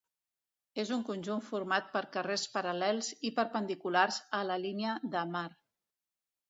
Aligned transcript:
És 0.83 0.91
un 0.95 1.03
conjunt 1.09 1.43
format 1.49 1.91
per 1.97 2.03
carrers 2.17 2.47
paral·lels 2.57 3.13
i 3.31 3.33
perpendiculars 3.39 4.21
a 4.41 4.43
la 4.53 4.61
línia 4.67 5.01
de 5.17 5.27
mar. 5.37 5.49